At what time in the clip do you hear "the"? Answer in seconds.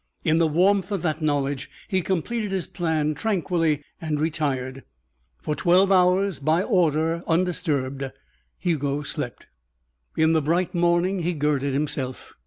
0.39-0.47, 10.33-10.41